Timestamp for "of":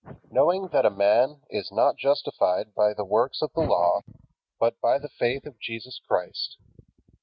3.43-3.53, 5.45-5.59